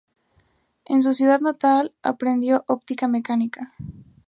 En 0.85 1.03
su 1.03 1.13
ciudad 1.13 1.41
natal 1.41 1.93
aprendió 2.01 2.63
Óptica 2.67 3.05
y 3.05 3.09
Mecánica. 3.09 3.75